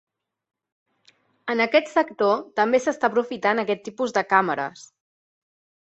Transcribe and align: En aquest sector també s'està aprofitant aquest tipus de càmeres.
En 1.55 1.61
aquest 1.67 1.93
sector 1.99 2.41
també 2.61 2.81
s'està 2.87 3.13
aprofitant 3.13 3.65
aquest 3.67 3.87
tipus 3.91 4.19
de 4.21 4.29
càmeres. 4.35 4.93